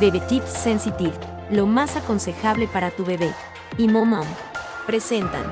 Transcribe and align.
Bebe 0.00 0.18
Tips 0.18 0.50
Sensitive, 0.50 1.12
lo 1.50 1.66
más 1.66 1.96
aconsejable 1.96 2.66
para 2.66 2.90
tu 2.90 3.04
bebé. 3.04 3.30
Y 3.78 3.86
Momom. 3.86 4.26
Presentan. 4.86 5.44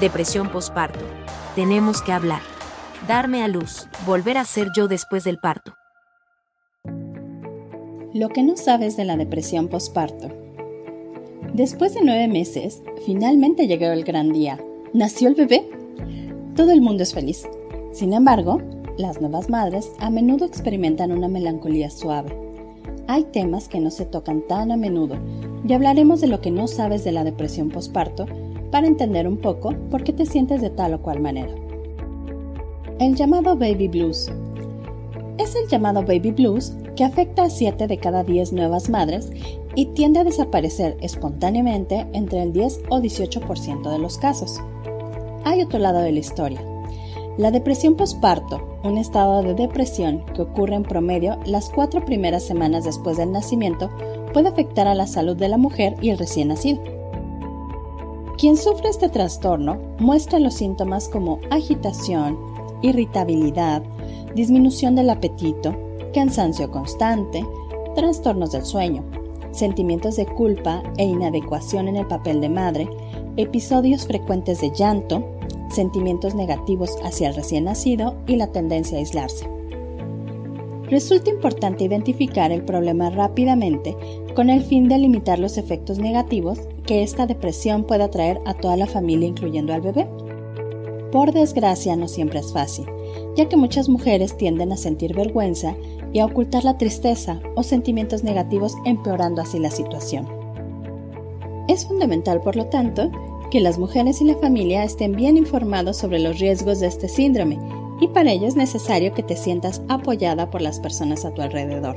Depresión 0.00 0.48
posparto. 0.48 1.00
Tenemos 1.54 2.00
que 2.00 2.12
hablar. 2.12 2.40
Darme 3.06 3.42
a 3.42 3.48
luz. 3.48 3.88
Volver 4.06 4.38
a 4.38 4.44
ser 4.44 4.68
yo 4.74 4.88
después 4.88 5.24
del 5.24 5.38
parto. 5.38 5.74
Lo 8.14 8.30
que 8.30 8.42
no 8.42 8.56
sabes 8.56 8.96
de 8.96 9.04
la 9.04 9.18
depresión 9.18 9.68
posparto. 9.68 10.28
Después 11.52 11.92
de 11.92 12.00
nueve 12.02 12.26
meses, 12.26 12.82
finalmente 13.04 13.66
llegó 13.66 13.86
el 13.86 14.04
gran 14.04 14.32
día. 14.32 14.58
¿Nació 14.94 15.28
el 15.28 15.34
bebé? 15.34 15.68
Todo 16.56 16.72
el 16.72 16.80
mundo 16.80 17.02
es 17.02 17.12
feliz. 17.12 17.46
Sin 17.92 18.14
embargo, 18.14 18.62
las 18.96 19.20
nuevas 19.20 19.50
madres 19.50 19.92
a 19.98 20.08
menudo 20.08 20.46
experimentan 20.46 21.12
una 21.12 21.28
melancolía 21.28 21.90
suave. 21.90 22.49
Hay 23.12 23.24
temas 23.24 23.66
que 23.66 23.80
no 23.80 23.90
se 23.90 24.06
tocan 24.06 24.42
tan 24.42 24.70
a 24.70 24.76
menudo 24.76 25.16
y 25.66 25.72
hablaremos 25.72 26.20
de 26.20 26.28
lo 26.28 26.40
que 26.40 26.52
no 26.52 26.68
sabes 26.68 27.02
de 27.02 27.10
la 27.10 27.24
depresión 27.24 27.68
posparto 27.68 28.26
para 28.70 28.86
entender 28.86 29.26
un 29.26 29.36
poco 29.36 29.74
por 29.90 30.04
qué 30.04 30.12
te 30.12 30.26
sientes 30.26 30.60
de 30.60 30.70
tal 30.70 30.94
o 30.94 31.02
cual 31.02 31.18
manera. 31.18 31.52
El 33.00 33.16
llamado 33.16 33.56
baby 33.56 33.88
blues. 33.88 34.30
Es 35.38 35.56
el 35.56 35.66
llamado 35.66 36.02
baby 36.02 36.30
blues 36.30 36.72
que 36.94 37.02
afecta 37.02 37.42
a 37.42 37.50
7 37.50 37.88
de 37.88 37.98
cada 37.98 38.22
10 38.22 38.52
nuevas 38.52 38.88
madres 38.88 39.32
y 39.74 39.86
tiende 39.86 40.20
a 40.20 40.24
desaparecer 40.24 40.96
espontáneamente 41.00 42.06
entre 42.12 42.44
el 42.44 42.52
10 42.52 42.82
o 42.90 43.00
18% 43.00 43.90
de 43.90 43.98
los 43.98 44.18
casos. 44.18 44.60
Hay 45.42 45.62
otro 45.62 45.80
lado 45.80 45.98
de 45.98 46.12
la 46.12 46.20
historia. 46.20 46.69
La 47.40 47.50
depresión 47.50 47.94
posparto, 47.94 48.78
un 48.84 48.98
estado 48.98 49.42
de 49.42 49.54
depresión 49.54 50.26
que 50.34 50.42
ocurre 50.42 50.74
en 50.74 50.82
promedio 50.82 51.38
las 51.46 51.70
cuatro 51.70 52.04
primeras 52.04 52.42
semanas 52.42 52.84
después 52.84 53.16
del 53.16 53.32
nacimiento, 53.32 53.88
puede 54.34 54.50
afectar 54.50 54.86
a 54.86 54.94
la 54.94 55.06
salud 55.06 55.34
de 55.38 55.48
la 55.48 55.56
mujer 55.56 55.96
y 56.02 56.10
el 56.10 56.18
recién 56.18 56.48
nacido. 56.48 56.82
Quien 58.36 58.58
sufre 58.58 58.90
este 58.90 59.08
trastorno 59.08 59.78
muestra 59.98 60.38
los 60.38 60.52
síntomas 60.52 61.08
como 61.08 61.40
agitación, 61.50 62.38
irritabilidad, 62.82 63.82
disminución 64.34 64.94
del 64.94 65.08
apetito, 65.08 65.74
cansancio 66.12 66.70
constante, 66.70 67.42
trastornos 67.96 68.52
del 68.52 68.66
sueño, 68.66 69.02
sentimientos 69.50 70.16
de 70.16 70.26
culpa 70.26 70.82
e 70.98 71.04
inadecuación 71.04 71.88
en 71.88 71.96
el 71.96 72.06
papel 72.06 72.42
de 72.42 72.50
madre, 72.50 72.90
episodios 73.38 74.06
frecuentes 74.06 74.60
de 74.60 74.72
llanto, 74.72 75.39
sentimientos 75.70 76.34
negativos 76.34 76.96
hacia 77.04 77.28
el 77.28 77.34
recién 77.34 77.64
nacido 77.64 78.16
y 78.26 78.36
la 78.36 78.48
tendencia 78.48 78.96
a 78.96 79.00
aislarse. 79.00 79.48
Resulta 80.90 81.30
importante 81.30 81.84
identificar 81.84 82.50
el 82.50 82.64
problema 82.64 83.10
rápidamente 83.10 83.96
con 84.34 84.50
el 84.50 84.64
fin 84.64 84.88
de 84.88 84.98
limitar 84.98 85.38
los 85.38 85.56
efectos 85.56 85.98
negativos 86.00 86.58
que 86.84 87.04
esta 87.04 87.26
depresión 87.26 87.84
pueda 87.84 88.10
traer 88.10 88.40
a 88.44 88.54
toda 88.54 88.76
la 88.76 88.86
familia 88.86 89.28
incluyendo 89.28 89.72
al 89.72 89.82
bebé. 89.82 90.08
Por 91.12 91.32
desgracia 91.32 91.94
no 91.94 92.08
siempre 92.08 92.40
es 92.40 92.52
fácil, 92.52 92.86
ya 93.36 93.48
que 93.48 93.56
muchas 93.56 93.88
mujeres 93.88 94.36
tienden 94.36 94.72
a 94.72 94.76
sentir 94.76 95.14
vergüenza 95.14 95.76
y 96.12 96.18
a 96.18 96.26
ocultar 96.26 96.64
la 96.64 96.76
tristeza 96.76 97.40
o 97.54 97.62
sentimientos 97.62 98.24
negativos 98.24 98.74
empeorando 98.84 99.42
así 99.42 99.60
la 99.60 99.70
situación. 99.70 100.26
Es 101.68 101.86
fundamental, 101.86 102.40
por 102.40 102.56
lo 102.56 102.66
tanto, 102.66 103.12
que 103.50 103.60
las 103.60 103.78
mujeres 103.78 104.20
y 104.20 104.24
la 104.24 104.36
familia 104.36 104.84
estén 104.84 105.12
bien 105.12 105.36
informados 105.36 105.96
sobre 105.96 106.20
los 106.20 106.38
riesgos 106.38 106.78
de 106.78 106.86
este 106.86 107.08
síndrome 107.08 107.58
y 108.00 108.06
para 108.08 108.30
ello 108.30 108.46
es 108.46 108.54
necesario 108.54 109.12
que 109.12 109.24
te 109.24 109.36
sientas 109.36 109.82
apoyada 109.88 110.50
por 110.50 110.62
las 110.62 110.78
personas 110.78 111.24
a 111.24 111.34
tu 111.34 111.42
alrededor. 111.42 111.96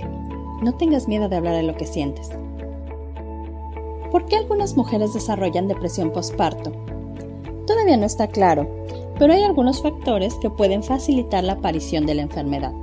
No 0.64 0.74
tengas 0.74 1.08
miedo 1.08 1.30
de 1.30 1.36
hablar 1.36 1.56
de 1.56 1.64
lo 1.64 1.76
que 1.76 1.86
sientes. 1.86 2.30
¿Por 4.12 4.26
qué 4.26 4.36
algunas 4.36 4.76
mujeres 4.76 5.14
desarrollan 5.14 5.68
depresión 5.68 6.12
postparto? 6.12 6.72
Todavía 7.68 7.98
no 7.98 8.06
está 8.06 8.28
claro, 8.28 8.68
pero 9.20 9.34
hay 9.34 9.44
algunos 9.44 9.82
factores 9.82 10.36
que 10.36 10.50
pueden 10.50 10.84
facilitar 10.84 11.44
la 11.44 11.54
aparición 11.54 12.06
de 12.06 12.16
la 12.16 12.24
enfermedad. 12.24 12.74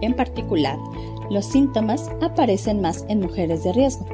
En 0.00 0.14
particular, 0.14 0.78
los 1.30 1.44
síntomas 1.44 2.10
aparecen 2.20 2.80
más 2.80 3.04
en 3.08 3.20
mujeres 3.20 3.62
de 3.62 3.72
riesgo, 3.72 4.06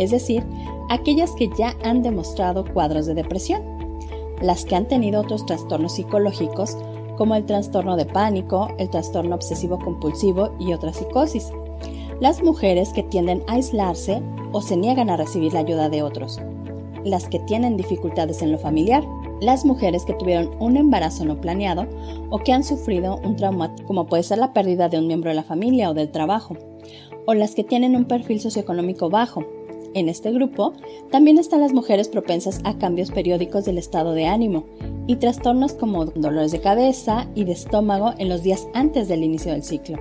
es 0.00 0.10
decir, 0.10 0.42
aquellas 0.88 1.32
que 1.32 1.50
ya 1.58 1.76
han 1.84 2.02
demostrado 2.02 2.64
cuadros 2.64 3.04
de 3.04 3.12
depresión, 3.12 3.62
las 4.40 4.64
que 4.64 4.74
han 4.74 4.88
tenido 4.88 5.20
otros 5.20 5.44
trastornos 5.44 5.94
psicológicos 5.94 6.78
como 7.18 7.34
el 7.34 7.44
trastorno 7.44 7.96
de 7.96 8.06
pánico, 8.06 8.68
el 8.78 8.88
trastorno 8.88 9.34
obsesivo 9.34 9.78
compulsivo 9.78 10.52
y 10.58 10.72
otras 10.72 10.96
psicosis, 10.96 11.52
las 12.18 12.42
mujeres 12.42 12.94
que 12.94 13.02
tienden 13.02 13.42
a 13.46 13.52
aislarse 13.52 14.22
o 14.52 14.62
se 14.62 14.78
niegan 14.78 15.10
a 15.10 15.18
recibir 15.18 15.52
la 15.52 15.60
ayuda 15.60 15.90
de 15.90 16.02
otros, 16.02 16.40
las 17.04 17.28
que 17.28 17.38
tienen 17.40 17.76
dificultades 17.76 18.40
en 18.40 18.52
lo 18.52 18.58
familiar, 18.58 19.04
las 19.42 19.66
mujeres 19.66 20.06
que 20.06 20.14
tuvieron 20.14 20.50
un 20.60 20.78
embarazo 20.78 21.26
no 21.26 21.42
planeado 21.42 21.86
o 22.30 22.38
que 22.38 22.54
han 22.54 22.64
sufrido 22.64 23.20
un 23.22 23.36
trauma 23.36 23.74
como 23.86 24.06
puede 24.06 24.22
ser 24.22 24.38
la 24.38 24.54
pérdida 24.54 24.88
de 24.88 24.98
un 24.98 25.06
miembro 25.06 25.28
de 25.28 25.36
la 25.36 25.42
familia 25.42 25.90
o 25.90 25.94
del 25.94 26.10
trabajo, 26.10 26.56
o 27.26 27.34
las 27.34 27.54
que 27.54 27.64
tienen 27.64 27.96
un 27.96 28.06
perfil 28.06 28.40
socioeconómico 28.40 29.10
bajo. 29.10 29.44
En 29.92 30.08
este 30.08 30.30
grupo 30.30 30.72
también 31.10 31.38
están 31.38 31.60
las 31.60 31.72
mujeres 31.72 32.08
propensas 32.08 32.60
a 32.62 32.78
cambios 32.78 33.10
periódicos 33.10 33.64
del 33.64 33.76
estado 33.76 34.12
de 34.12 34.26
ánimo 34.26 34.64
y 35.08 35.16
trastornos 35.16 35.72
como 35.72 36.04
dolores 36.04 36.52
de 36.52 36.60
cabeza 36.60 37.26
y 37.34 37.44
de 37.44 37.52
estómago 37.52 38.14
en 38.18 38.28
los 38.28 38.44
días 38.44 38.68
antes 38.72 39.08
del 39.08 39.24
inicio 39.24 39.50
del 39.50 39.64
ciclo. 39.64 39.98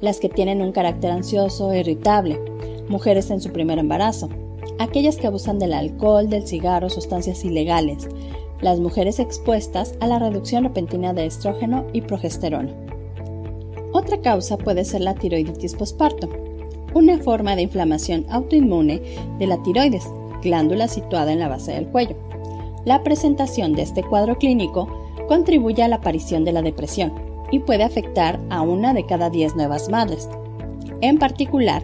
Las 0.00 0.18
que 0.18 0.30
tienen 0.30 0.62
un 0.62 0.72
carácter 0.72 1.10
ansioso 1.10 1.70
e 1.72 1.80
irritable, 1.80 2.40
mujeres 2.88 3.30
en 3.30 3.42
su 3.42 3.52
primer 3.52 3.78
embarazo, 3.78 4.30
aquellas 4.78 5.18
que 5.18 5.26
abusan 5.26 5.58
del 5.58 5.74
alcohol, 5.74 6.30
del 6.30 6.46
cigarro, 6.46 6.88
sustancias 6.88 7.44
ilegales, 7.44 8.08
las 8.62 8.80
mujeres 8.80 9.18
expuestas 9.18 9.94
a 10.00 10.06
la 10.06 10.18
reducción 10.18 10.64
repentina 10.64 11.12
de 11.12 11.26
estrógeno 11.26 11.84
y 11.92 12.00
progesterona. 12.00 12.72
Otra 13.92 14.22
causa 14.22 14.56
puede 14.56 14.86
ser 14.86 15.02
la 15.02 15.14
tiroiditis 15.14 15.74
posparto, 15.74 16.30
una 16.94 17.18
forma 17.18 17.56
de 17.56 17.62
inflamación 17.62 18.26
autoinmune 18.30 19.00
de 19.38 19.46
la 19.46 19.62
tiroides, 19.62 20.04
glándula 20.42 20.88
situada 20.88 21.32
en 21.32 21.38
la 21.38 21.48
base 21.48 21.72
del 21.72 21.86
cuello. 21.86 22.16
La 22.84 23.02
presentación 23.02 23.74
de 23.74 23.82
este 23.82 24.02
cuadro 24.02 24.36
clínico 24.38 24.88
contribuye 25.28 25.82
a 25.82 25.88
la 25.88 25.96
aparición 25.96 26.44
de 26.44 26.52
la 26.52 26.62
depresión 26.62 27.12
y 27.50 27.60
puede 27.60 27.84
afectar 27.84 28.40
a 28.50 28.62
una 28.62 28.92
de 28.94 29.06
cada 29.06 29.30
10 29.30 29.56
nuevas 29.56 29.88
madres. 29.88 30.28
En 31.00 31.18
particular, 31.18 31.82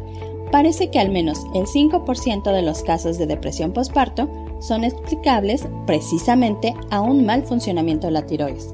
parece 0.51 0.91
que 0.91 0.99
al 0.99 1.11
menos 1.11 1.45
el 1.55 1.67
5% 1.67 2.53
de 2.53 2.63
los 2.63 2.83
casos 2.83 3.19
de 3.19 3.27
depresión 3.27 3.73
posparto 3.73 4.29
son 4.61 4.83
explicables 4.83 5.69
precisamente 5.87 6.75
a 6.91 7.01
un 7.01 7.25
mal 7.25 7.43
funcionamiento 7.43 8.09
de 8.09 8.13
la 8.13 8.27
tiroides. 8.27 8.73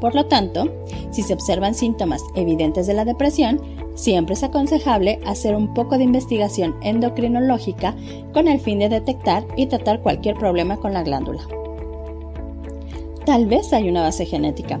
Por 0.00 0.14
lo 0.14 0.26
tanto, 0.26 0.68
si 1.10 1.22
se 1.22 1.32
observan 1.32 1.74
síntomas 1.74 2.22
evidentes 2.34 2.86
de 2.86 2.94
la 2.94 3.04
depresión, 3.04 3.60
siempre 3.94 4.34
es 4.34 4.42
aconsejable 4.42 5.20
hacer 5.26 5.54
un 5.54 5.74
poco 5.74 5.98
de 5.98 6.04
investigación 6.04 6.76
endocrinológica 6.82 7.94
con 8.32 8.48
el 8.48 8.60
fin 8.60 8.78
de 8.78 8.88
detectar 8.88 9.46
y 9.56 9.66
tratar 9.66 10.00
cualquier 10.00 10.36
problema 10.36 10.76
con 10.76 10.92
la 10.92 11.02
glándula. 11.02 11.42
Tal 13.24 13.46
vez 13.46 13.72
hay 13.72 13.88
una 13.88 14.02
base 14.02 14.26
genética. 14.26 14.80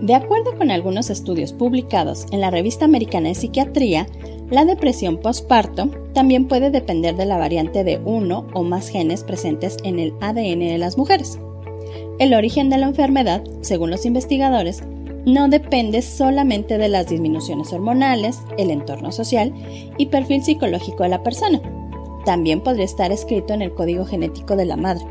De 0.00 0.14
acuerdo 0.14 0.56
con 0.56 0.70
algunos 0.70 1.10
estudios 1.10 1.52
publicados 1.52 2.26
en 2.30 2.40
la 2.40 2.50
Revista 2.50 2.84
Americana 2.84 3.28
de 3.28 3.34
Psiquiatría, 3.34 4.06
la 4.50 4.64
depresión 4.64 5.18
postparto 5.18 5.90
también 6.12 6.46
puede 6.46 6.70
depender 6.70 7.16
de 7.16 7.26
la 7.26 7.38
variante 7.38 7.82
de 7.82 8.00
uno 8.04 8.46
o 8.54 8.62
más 8.62 8.88
genes 8.88 9.24
presentes 9.24 9.76
en 9.84 9.98
el 9.98 10.14
ADN 10.20 10.60
de 10.60 10.78
las 10.78 10.96
mujeres. 10.96 11.38
El 12.18 12.32
origen 12.32 12.70
de 12.70 12.78
la 12.78 12.86
enfermedad, 12.86 13.42
según 13.60 13.90
los 13.90 14.06
investigadores, 14.06 14.82
no 15.26 15.48
depende 15.48 16.00
solamente 16.00 16.78
de 16.78 16.88
las 16.88 17.08
disminuciones 17.08 17.72
hormonales, 17.72 18.38
el 18.56 18.70
entorno 18.70 19.12
social 19.12 19.52
y 19.98 20.06
perfil 20.06 20.42
psicológico 20.42 21.02
de 21.02 21.10
la 21.10 21.22
persona. 21.22 21.60
También 22.24 22.60
podría 22.60 22.86
estar 22.86 23.12
escrito 23.12 23.52
en 23.52 23.60
el 23.60 23.74
código 23.74 24.06
genético 24.06 24.56
de 24.56 24.64
la 24.64 24.76
madre. 24.76 25.04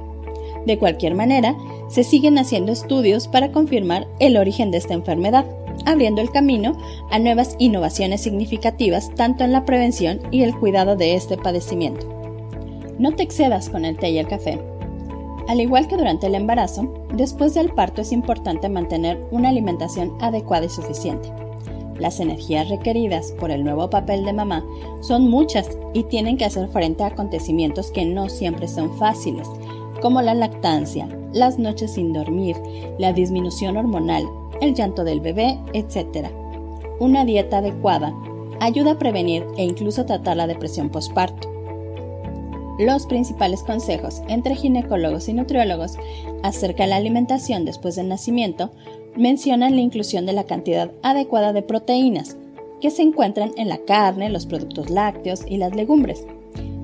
De 0.66 0.80
cualquier 0.80 1.14
manera, 1.14 1.56
se 1.90 2.04
siguen 2.04 2.40
haciendo 2.40 2.72
estudios 2.72 3.28
para 3.28 3.52
confirmar 3.52 4.08
el 4.20 4.38
origen 4.38 4.72
de 4.72 4.80
esta 4.80 4.96
enfermedad 4.96 5.46
abriendo 5.86 6.22
el 6.22 6.32
camino 6.32 6.78
a 7.12 7.20
nuevas 7.20 7.56
innovaciones 7.60 8.22
significativas 8.22 9.14
tanto 9.16 9.44
en 9.44 9.52
la 9.52 9.66
prevención 9.66 10.22
y 10.32 10.44
el 10.44 10.56
cuidado 10.56 10.96
de 10.96 11.16
este 11.16 11.38
padecimiento. 11.38 12.08
No 12.98 13.14
te 13.14 13.24
excedas 13.24 13.70
con 13.70 13.86
el 13.86 13.98
té 13.98 14.10
y 14.10 14.18
el 14.18 14.28
café. 14.28 14.60
Al 15.48 15.62
igual 15.62 15.88
que 15.88 15.98
durante 15.98 16.28
el 16.28 16.36
embarazo, 16.36 16.92
después 17.14 17.54
del 17.54 17.70
parto 17.70 18.02
es 18.02 18.12
importante 18.12 18.68
mantener 18.68 19.24
una 19.32 19.50
alimentación 19.50 20.14
adecuada 20.20 20.66
y 20.66 20.70
suficiente. 20.70 21.32
Las 22.00 22.20
energías 22.20 22.68
requeridas 22.68 23.32
por 23.40 23.52
el 23.52 23.64
nuevo 23.64 23.90
papel 23.90 24.26
de 24.26 24.34
mamá 24.34 24.66
son 25.02 25.30
muchas 25.30 25.78
y 25.94 26.04
tienen 26.04 26.38
que 26.38 26.46
hacer 26.46 26.68
frente 26.70 27.04
a 27.04 27.08
acontecimientos 27.08 27.92
que 27.92 28.06
no 28.06 28.28
siempre 28.28 28.68
son 28.68 28.98
fáciles, 28.98 29.48
como 30.02 30.22
la 30.22 30.34
lactancia, 30.34 31.08
las 31.32 31.58
noches 31.58 31.94
sin 31.94 32.12
dormir, 32.12 32.58
la 32.98 33.14
disminución 33.14 33.78
hormonal, 33.78 34.28
el 34.62 34.74
llanto 34.74 35.04
del 35.04 35.22
bebé, 35.22 35.60
etc. 35.74 36.28
Una 37.00 37.24
dieta 37.24 37.60
adecuada, 37.60 38.14
ayuda 38.60 38.92
a 38.92 39.00
prevenir 39.00 39.46
e 39.58 39.64
incluso 39.64 40.06
tratar 40.06 40.38
la 40.38 40.48
depresión 40.48 40.90
postparto. 40.90 41.55
Los 42.78 43.06
principales 43.06 43.64
consejos 43.64 44.22
entre 44.28 44.56
ginecólogos 44.56 45.30
y 45.30 45.34
nutriólogos 45.34 45.98
acerca 46.44 46.84
de 46.84 46.90
la 46.90 46.98
alimentación 46.98 47.64
después 47.64 47.96
del 47.96 48.10
nacimiento 48.10 48.72
mencionan 49.16 49.76
la 49.76 49.82
inclusión 49.82 50.26
de 50.26 50.34
la 50.34 50.44
cantidad 50.44 50.92
adecuada 51.02 51.54
de 51.54 51.62
proteínas 51.62 52.38
que 52.82 52.92
se 52.92 53.02
encuentran 53.02 53.52
en 53.56 53.70
la 53.70 53.78
carne, 53.78 54.30
los 54.30 54.46
productos 54.46 54.90
lácteos 54.90 55.44
y 55.48 55.58
las 55.58 55.74
legumbres, 55.74 56.26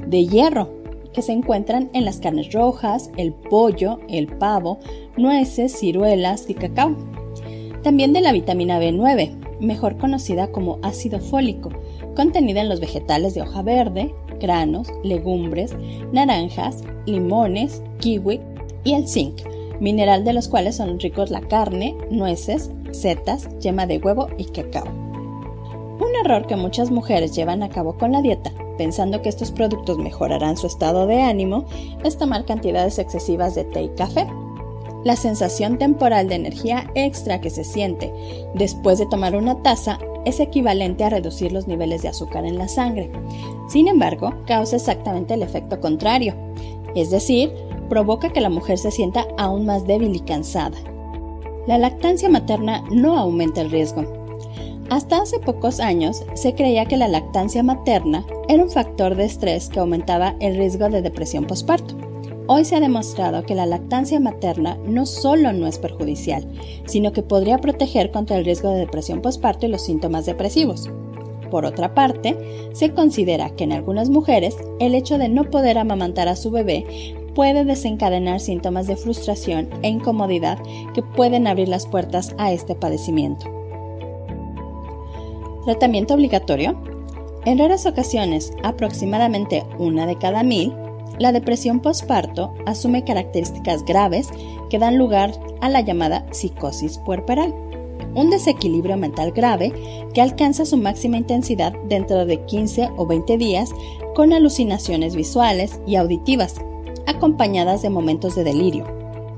de 0.08 0.26
hierro, 0.26 0.70
que 1.14 1.22
se 1.22 1.34
encuentran 1.34 1.90
en 1.94 2.06
las 2.06 2.20
carnes 2.20 2.54
rojas, 2.54 3.12
el 3.18 3.34
pollo, 3.34 4.00
el 4.08 4.28
pavo, 4.28 4.80
nueces, 5.18 5.78
ciruelas 5.78 6.50
y 6.50 6.54
cacao. 6.54 6.96
También 7.84 8.14
de 8.14 8.22
la 8.22 8.32
vitamina 8.32 8.80
B9, 8.80 9.60
mejor 9.60 9.98
conocida 9.98 10.52
como 10.52 10.80
ácido 10.82 11.20
fólico, 11.20 11.70
contenida 12.16 12.62
en 12.62 12.70
los 12.70 12.80
vegetales 12.80 13.34
de 13.34 13.42
hoja 13.42 13.62
verde, 13.62 14.14
granos, 14.42 14.88
legumbres, 15.04 15.76
naranjas, 16.12 16.84
limones, 17.06 17.82
kiwi 18.00 18.42
y 18.84 18.94
el 18.94 19.08
zinc, 19.08 19.42
mineral 19.80 20.26
de 20.26 20.34
los 20.34 20.48
cuales 20.48 20.76
son 20.76 21.00
ricos 21.00 21.30
la 21.30 21.42
carne, 21.42 21.96
nueces, 22.10 22.72
setas, 22.92 23.48
yema 23.60 23.86
de 23.86 24.00
huevo 24.00 24.28
y 24.38 24.46
cacao. 24.46 24.86
Un 24.86 26.16
error 26.26 26.48
que 26.48 26.56
muchas 26.56 26.92
mujeres 26.92 27.36
llevan 27.36 27.64
a 27.64 27.70
cabo 27.70 27.98
con 27.98 28.12
la 28.12 28.22
dieta, 28.22 28.52
pensando 28.78 29.22
que 29.22 29.30
estos 29.30 29.52
productos 29.52 29.98
mejorarán 30.00 30.58
su 30.58 30.66
estado 30.66 31.06
de 31.06 31.22
ánimo, 31.22 31.66
es 32.04 32.18
tomar 32.18 32.46
cantidades 32.46 32.98
excesivas 32.98 33.56
de 33.56 33.66
té 33.66 33.84
y 33.84 33.90
café. 33.90 34.28
La 35.04 35.16
sensación 35.16 35.78
temporal 35.78 36.28
de 36.28 36.36
energía 36.36 36.90
extra 36.96 37.42
que 37.42 37.50
se 37.50 37.64
siente 37.64 38.12
después 38.56 39.00
de 39.00 39.08
tomar 39.08 39.36
una 39.36 39.62
taza 39.62 40.00
es 40.25 40.39
equivalente 40.39 41.03
a 41.03 41.09
reducir 41.09 41.51
los 41.51 41.68
niveles 41.68 42.01
de 42.01 42.09
azúcar 42.09 42.45
en 42.45 42.57
la 42.57 42.68
sangre. 42.68 43.12
Sin 43.68 43.88
embargo, 43.88 44.33
causa 44.45 44.75
exactamente 44.75 45.33
el 45.33 45.44
efecto 45.44 45.79
contrario, 45.79 46.35
es 46.95 47.09
decir, 47.12 47.51
provoca 47.89 48.29
que 48.29 48.41
la 48.41 48.50
mujer 48.50 48.77
se 48.77 48.91
sienta 48.91 49.27
aún 49.38 49.65
más 49.65 49.85
débil 49.85 50.15
y 50.15 50.19
cansada. 50.19 50.77
La 51.68 51.77
lactancia 51.77 52.29
materna 52.29 52.83
no 52.89 53.18
aumenta 53.18 53.62
el 53.62 53.69
riesgo. 53.69 54.03
Hasta 54.89 55.21
hace 55.21 55.39
pocos 55.39 55.79
años 55.79 56.25
se 56.33 56.53
creía 56.53 56.85
que 56.85 56.97
la 56.97 57.07
lactancia 57.07 57.63
materna 57.63 58.25
era 58.50 58.63
un 58.63 58.69
factor 58.69 59.15
de 59.15 59.25
estrés 59.25 59.69
que 59.69 59.79
aumentaba 59.79 60.35
el 60.39 60.57
riesgo 60.57 60.89
de 60.89 61.01
depresión 61.01 61.45
postparto. 61.45 62.00
Hoy 62.53 62.65
se 62.65 62.75
ha 62.75 62.81
demostrado 62.81 63.44
que 63.44 63.56
la 63.56 63.65
lactancia 63.65 64.19
materna 64.19 64.77
no 64.86 65.06
solo 65.06 65.53
no 65.53 65.68
es 65.68 65.80
perjudicial, 65.80 66.45
sino 66.86 67.13
que 67.13 67.24
podría 67.24 67.59
proteger 67.59 68.12
contra 68.12 68.36
el 68.36 68.44
riesgo 68.44 68.71
de 68.71 68.80
depresión 68.80 69.21
postparto 69.21 69.65
y 69.65 69.69
los 69.69 69.86
síntomas 69.86 70.25
depresivos. 70.25 70.89
Por 71.50 71.63
otra 71.63 71.94
parte, 71.94 72.36
se 72.74 72.94
considera 72.94 73.51
que 73.51 73.63
en 73.63 73.71
algunas 73.71 74.09
mujeres 74.09 74.57
el 74.81 74.95
hecho 74.95 75.18
de 75.18 75.30
no 75.30 75.45
poder 75.45 75.77
amamantar 75.77 76.27
a 76.27 76.36
su 76.36 76.51
bebé 76.51 76.86
puede 77.36 77.63
desencadenar 77.63 78.42
síntomas 78.42 78.86
de 78.86 78.97
frustración 78.97 79.69
e 79.81 79.88
incomodidad 79.88 80.59
que 80.94 81.04
pueden 81.04 81.47
abrir 81.47 81.69
las 81.69 81.88
puertas 81.88 82.36
a 82.38 82.51
este 82.51 82.75
padecimiento. 82.75 83.45
Tratamiento 85.63 86.15
obligatorio. 86.15 86.77
En 87.45 87.57
raras 87.57 87.86
ocasiones, 87.86 88.51
aproximadamente 88.62 89.63
una 89.80 90.06
de 90.06 90.18
cada 90.18 90.44
mil, 90.44 90.74
la 91.19 91.31
depresión 91.31 91.80
postparto 91.80 92.54
asume 92.66 93.04
características 93.04 93.84
graves 93.86 94.30
que 94.69 94.80
dan 94.80 94.98
lugar 94.98 95.34
a 95.62 95.69
la 95.69 95.81
llamada 95.81 96.25
psicosis 96.31 96.98
puerperal, 96.98 97.54
un 98.16 98.30
desequilibrio 98.30 98.98
mental 98.98 99.31
grave 99.31 99.74
que 100.13 100.22
alcanza 100.22 100.66
su 100.66 100.78
máxima 100.78 101.18
intensidad 101.18 101.74
dentro 101.88 102.25
de 102.25 102.44
15 102.46 102.90
o 102.98 103.06
20 103.06 103.38
días 103.38 103.72
con 104.16 104.34
alucinaciones 104.34 105.16
visuales 105.16 105.80
y 105.86 105.96
auditivas, 105.96 106.56
acompañadas 107.08 107.81
de 107.81 107.90
momentos 107.90 108.36
de 108.36 108.44
delirio. 108.44 108.86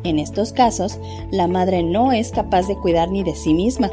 En 0.04 0.20
estos 0.20 0.52
casos, 0.52 1.00
la 1.32 1.48
madre 1.48 1.84
no 1.84 2.12
es 2.12 2.32
capaz 2.32 2.68
de 2.68 2.78
cuidar 2.78 3.10
ni 3.10 3.24
de 3.24 3.36
sí 3.36 3.54
misma, 3.54 3.90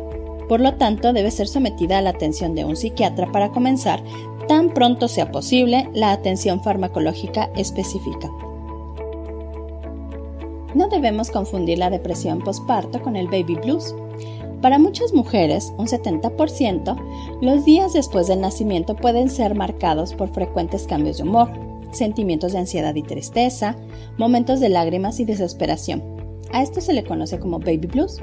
por 0.48 0.60
lo 0.60 0.74
tanto 0.74 1.12
debe 1.12 1.30
ser 1.30 1.46
sometida 1.46 1.98
a 1.98 2.02
la 2.02 2.10
atención 2.10 2.56
de 2.56 2.64
un 2.64 2.74
psiquiatra 2.74 3.30
para 3.30 3.50
comenzar 3.52 4.02
tan 4.50 4.70
pronto 4.70 5.06
sea 5.06 5.30
posible 5.30 5.88
la 5.94 6.10
atención 6.10 6.60
farmacológica 6.60 7.50
específica. 7.54 8.28
No 10.74 10.88
debemos 10.88 11.30
confundir 11.30 11.78
la 11.78 11.88
depresión 11.88 12.40
postparto 12.40 13.00
con 13.00 13.14
el 13.14 13.28
baby 13.28 13.54
blues. 13.62 13.94
Para 14.60 14.80
muchas 14.80 15.14
mujeres, 15.14 15.72
un 15.78 15.86
70%, 15.86 16.96
los 17.40 17.64
días 17.64 17.92
después 17.92 18.26
del 18.26 18.40
nacimiento 18.40 18.96
pueden 18.96 19.30
ser 19.30 19.54
marcados 19.54 20.14
por 20.14 20.34
frecuentes 20.34 20.84
cambios 20.88 21.18
de 21.18 21.22
humor, 21.22 21.52
sentimientos 21.92 22.50
de 22.50 22.58
ansiedad 22.58 22.96
y 22.96 23.04
tristeza, 23.04 23.76
momentos 24.18 24.58
de 24.58 24.68
lágrimas 24.68 25.20
y 25.20 25.24
desesperación. 25.24 26.02
A 26.52 26.60
esto 26.60 26.80
se 26.80 26.92
le 26.92 27.04
conoce 27.04 27.38
como 27.38 27.60
baby 27.60 27.86
blues, 27.86 28.20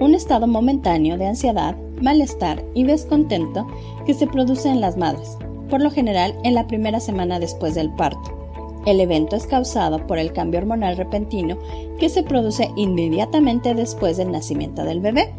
un 0.00 0.14
estado 0.14 0.46
momentáneo 0.46 1.16
de 1.16 1.28
ansiedad, 1.28 1.78
malestar 2.02 2.62
y 2.74 2.84
descontento 2.84 3.66
que 4.04 4.12
se 4.12 4.26
produce 4.26 4.68
en 4.68 4.82
las 4.82 4.98
madres, 4.98 5.38
por 5.68 5.80
lo 5.80 5.90
general 5.90 6.36
en 6.44 6.54
la 6.54 6.66
primera 6.66 7.00
semana 7.00 7.38
después 7.38 7.74
del 7.74 7.90
parto. 7.90 8.38
El 8.84 9.00
evento 9.00 9.36
es 9.36 9.46
causado 9.46 10.06
por 10.06 10.18
el 10.18 10.32
cambio 10.32 10.60
hormonal 10.60 10.96
repentino 10.96 11.56
que 11.98 12.08
se 12.08 12.22
produce 12.22 12.70
inmediatamente 12.76 13.74
después 13.74 14.16
del 14.16 14.32
nacimiento 14.32 14.84
del 14.84 15.00
bebé, 15.00 15.32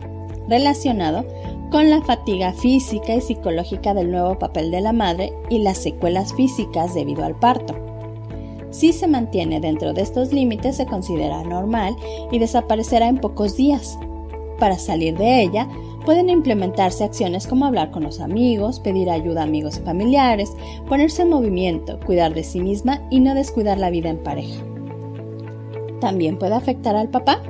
relacionado 0.48 1.26
con 1.70 1.90
la 1.90 2.02
fatiga 2.02 2.54
física 2.54 3.16
y 3.16 3.22
psicológica 3.22 3.94
del 3.94 4.12
nuevo 4.12 4.40
papel 4.40 4.72
de 4.72 4.82
la 4.82 4.94
madre 4.94 5.34
y 5.50 5.60
las 5.60 5.80
secuelas 5.80 6.34
físicas 6.34 6.94
debido 6.94 7.26
al 7.26 7.36
parto. 7.36 7.76
Si 8.70 8.94
se 8.94 9.08
mantiene 9.08 9.60
dentro 9.60 9.94
de 9.94 10.02
estos 10.02 10.32
límites 10.32 10.78
se 10.78 10.86
considera 10.86 11.44
normal 11.44 11.96
y 12.32 12.40
desaparecerá 12.40 13.08
en 13.08 13.18
pocos 13.18 13.56
días. 13.56 14.00
Para 14.58 14.80
salir 14.80 15.18
de 15.18 15.42
ella, 15.42 15.68
Pueden 16.06 16.30
implementarse 16.30 17.04
acciones 17.04 17.48
como 17.48 17.66
hablar 17.66 17.92
con 17.92 18.04
los 18.04 18.20
amigos, 18.20 18.80
pedir 18.80 19.10
ayuda 19.10 19.42
a 19.42 19.46
amigos 19.46 19.78
y 19.78 19.86
familiares, 19.86 20.52
ponerse 20.90 21.22
en 21.22 21.30
movimiento, 21.30 22.00
cuidar 22.06 22.34
de 22.34 22.44
sí 22.44 22.60
misma 22.60 23.02
y 23.10 23.22
no 23.22 23.34
descuidar 23.36 23.78
la 23.78 23.90
vida 23.90 24.10
en 24.10 24.22
pareja. 24.22 24.62
También 26.02 26.38
puede 26.38 26.56
afectar 26.56 26.98
al 26.98 27.10
papá. 27.10 27.42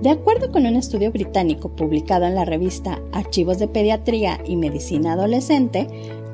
De 0.00 0.08
acuerdo 0.08 0.50
con 0.50 0.66
un 0.66 0.76
estudio 0.76 1.12
británico 1.12 1.68
publicado 1.68 2.24
en 2.24 2.34
la 2.34 2.46
revista 2.46 2.98
Archivos 3.12 3.58
de 3.58 3.68
Pediatría 3.68 4.40
y 4.46 4.56
Medicina 4.56 5.12
Adolescente, 5.12 5.86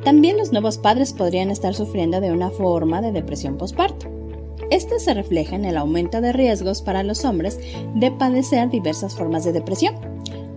también 0.04 0.38
los 0.38 0.52
nuevos 0.52 0.78
padres 0.78 1.12
podrían 1.12 1.50
estar 1.50 1.74
sufriendo 1.74 2.20
de 2.20 2.30
una 2.30 2.50
forma 2.50 3.02
de 3.02 3.10
depresión 3.10 3.58
postparto. 3.58 4.06
Este 4.70 5.00
se 5.00 5.14
refleja 5.14 5.56
en 5.56 5.64
el 5.64 5.76
aumento 5.76 6.20
de 6.20 6.32
riesgos 6.32 6.82
para 6.82 7.02
los 7.02 7.24
hombres 7.24 7.58
de 7.94 8.10
padecer 8.12 8.70
diversas 8.70 9.16
formas 9.16 9.44
de 9.44 9.52
depresión, 9.52 9.96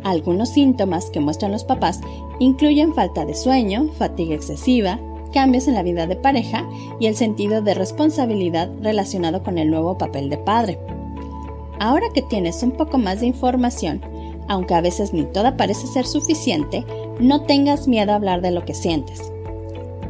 algunos 0.04 0.50
síntomas 0.50 1.10
que 1.10 1.20
muestran 1.20 1.52
los 1.52 1.64
papás 1.64 2.02
incluyen 2.40 2.94
falta 2.94 3.26
de 3.26 3.36
sueño, 3.36 3.90
fatiga 3.98 4.36
excesiva, 4.36 5.00
cambios 5.32 5.68
en 5.68 5.76
la 5.76 5.84
vida 5.84 6.08
de 6.08 6.16
pareja 6.16 6.68
y 7.00 7.08
el 7.08 7.16
sentido 7.16 7.62
de 7.62 7.74
responsabilidad 7.74 8.70
relacionado 8.82 9.44
con 9.44 9.58
el 9.58 9.70
nuevo 9.70 9.98
papel 9.98 10.30
de 10.30 10.38
padre. 10.38 10.80
Ahora 11.80 12.08
que 12.14 12.22
tienes 12.22 12.62
un 12.64 12.72
poco 12.72 12.98
más 12.98 13.22
de 13.22 13.28
información, 13.28 14.02
aunque 14.48 14.74
a 14.74 14.82
veces 14.82 15.14
ni 15.14 15.24
toda 15.24 15.58
parece 15.58 15.88
ser 15.88 16.06
suficiente, 16.06 16.86
no 17.20 17.44
tengas 17.44 17.88
miedo 17.88 18.12
a 18.12 18.16
hablar 18.16 18.42
de 18.42 18.52
lo 18.52 18.66
que 18.66 18.74
sientes. 18.74 19.32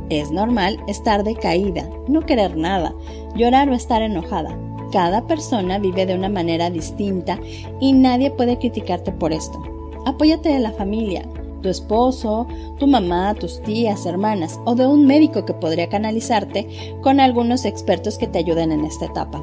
Es 0.09 0.31
normal 0.31 0.77
estar 0.87 1.23
decaída, 1.23 1.89
no 2.07 2.21
querer 2.25 2.57
nada, 2.57 2.93
llorar 3.35 3.69
o 3.69 3.73
estar 3.73 4.01
enojada. 4.01 4.57
Cada 4.91 5.25
persona 5.27 5.79
vive 5.79 6.05
de 6.05 6.15
una 6.15 6.27
manera 6.27 6.69
distinta 6.69 7.39
y 7.79 7.93
nadie 7.93 8.31
puede 8.31 8.57
criticarte 8.57 9.13
por 9.13 9.31
esto. 9.31 9.61
Apóyate 10.05 10.49
de 10.49 10.59
la 10.59 10.71
familia, 10.71 11.23
tu 11.61 11.69
esposo, 11.69 12.47
tu 12.79 12.87
mamá, 12.87 13.33
tus 13.35 13.61
tías, 13.61 14.05
hermanas 14.05 14.59
o 14.65 14.75
de 14.75 14.87
un 14.87 15.05
médico 15.05 15.45
que 15.45 15.53
podría 15.53 15.89
canalizarte 15.89 16.67
con 17.01 17.19
algunos 17.19 17.65
expertos 17.65 18.17
que 18.17 18.27
te 18.27 18.39
ayuden 18.39 18.71
en 18.71 18.85
esta 18.85 19.05
etapa. 19.05 19.41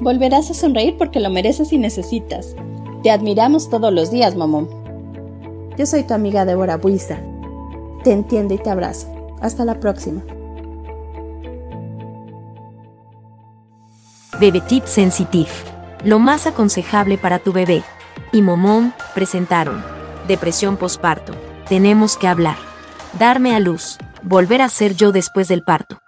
Volverás 0.00 0.50
a 0.50 0.54
sonreír 0.54 0.96
porque 0.96 1.20
lo 1.20 1.30
mereces 1.30 1.72
y 1.72 1.78
necesitas. 1.78 2.54
Te 3.02 3.10
admiramos 3.10 3.70
todos 3.70 3.92
los 3.92 4.10
días, 4.10 4.36
mamón. 4.36 4.68
Yo 5.76 5.86
soy 5.86 6.02
tu 6.04 6.14
amiga 6.14 6.44
Débora 6.44 6.76
Buiza. 6.76 7.18
Te 8.04 8.12
entiendo 8.12 8.54
y 8.54 8.58
te 8.58 8.70
abrazo. 8.70 9.08
Hasta 9.40 9.64
la 9.64 9.80
próxima. 9.80 10.22
Bebe 14.38 14.60
Tip 14.62 14.84
Sensitive. 14.86 15.50
Lo 16.04 16.18
más 16.18 16.46
aconsejable 16.46 17.18
para 17.18 17.38
tu 17.38 17.52
bebé 17.52 17.82
y 18.32 18.40
Momón 18.40 18.94
presentaron 19.10 19.82
Depresión 20.30 20.76
posparto. 20.76 21.32
Tenemos 21.68 22.16
que 22.16 22.28
hablar. 22.28 22.56
Darme 23.18 23.56
a 23.56 23.58
luz. 23.58 23.98
Volver 24.22 24.62
a 24.62 24.68
ser 24.68 24.94
yo 24.94 25.10
después 25.10 25.48
del 25.48 25.64
parto. 25.64 25.98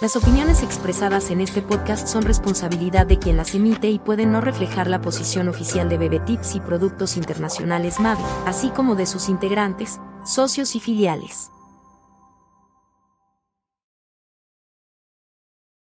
Las 0.00 0.14
opiniones 0.16 0.62
expresadas 0.62 1.30
en 1.30 1.40
este 1.40 1.62
podcast 1.62 2.06
son 2.06 2.22
responsabilidad 2.22 3.06
de 3.06 3.18
quien 3.18 3.36
las 3.36 3.54
emite 3.54 3.88
y 3.88 3.98
pueden 3.98 4.30
no 4.30 4.40
reflejar 4.40 4.88
la 4.88 5.00
posición 5.00 5.48
oficial 5.48 5.88
de 5.88 5.98
Bebetips 5.98 6.54
y 6.54 6.60
Productos 6.60 7.16
Internacionales 7.16 7.98
MAVI, 7.98 8.22
así 8.46 8.68
como 8.70 8.94
de 8.94 9.06
sus 9.06 9.28
integrantes, 9.28 10.00
socios 10.24 10.76
y 10.76 10.80
filiales. 10.80 11.50